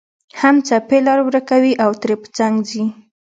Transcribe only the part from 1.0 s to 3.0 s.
لار ورکوي او ترې په څنګ ځي